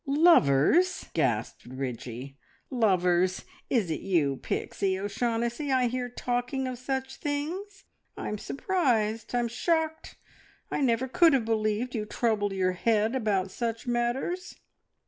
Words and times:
"L 0.07 0.15
lovers!" 0.15 1.05
gasped 1.13 1.69
Bridgie. 1.69 2.35
"Lovers! 2.71 3.45
Is 3.69 3.91
it 3.91 3.99
you, 3.99 4.37
Pixie 4.37 4.97
O'Shaughnessy, 4.97 5.71
I 5.71 5.89
hear 5.89 6.09
talking 6.09 6.65
of 6.67 6.79
such 6.79 7.17
things? 7.17 7.83
I'm 8.17 8.39
surprised; 8.39 9.35
I'm 9.35 9.47
shocked! 9.47 10.15
I 10.71 10.81
never 10.81 11.07
could 11.07 11.33
have 11.33 11.45
believed 11.45 11.93
you 11.93 12.05
troubled 12.07 12.51
your 12.53 12.71
head 12.71 13.13
about 13.15 13.51
such 13.51 13.85
matters." 13.85 14.55